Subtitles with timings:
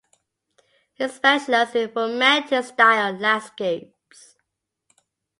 [0.95, 4.35] He specialized in Romantic style landscapes.